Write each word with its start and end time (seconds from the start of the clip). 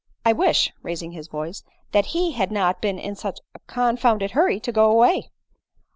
1 0.23 0.35
wish, 0.35 0.73
(raising 0.81 1.11
his 1.11 1.27
voice) 1.27 1.61
that 1.91 2.07
he 2.07 2.31
had 2.31 2.51
not 2.51 2.81
been 2.81 2.97
in 2.97 3.15
such 3.15 3.37
a 3.53 3.59
confounded 3.67 4.31
hurry 4.31 4.59
to 4.59 4.71
go 4.71 4.89
away." 4.89 5.29